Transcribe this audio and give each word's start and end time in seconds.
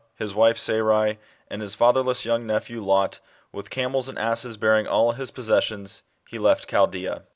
i, 0.19 0.23
his 0.23 0.33
wife 0.33 0.57
Sarai, 0.57 1.19
and 1.47 1.61
his 1.61 1.75
fatherless 1.75 2.25
young 2.25 2.47
nephew 2.47 2.83
Lot, 2.83 3.19
with 3.51 3.69
camels 3.69 4.09
and 4.09 4.17
asses 4.17 4.57
bearing 4.57 4.87
all 4.87 5.11
his 5.11 5.29
possessions, 5.29 6.01
he 6.27 6.39
left 6.39 6.67
Chaldea. 6.67 7.21